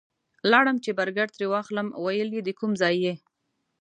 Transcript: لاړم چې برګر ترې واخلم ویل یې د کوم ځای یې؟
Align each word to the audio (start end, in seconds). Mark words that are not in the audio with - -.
لاړم 0.51 0.77
چې 0.83 0.91
برګر 0.99 1.27
ترې 1.35 1.45
واخلم 1.49 1.87
ویل 2.03 2.29
یې 2.37 2.41
د 2.45 2.49
کوم 2.59 2.71
ځای 2.81 2.95
یې؟ 3.03 3.13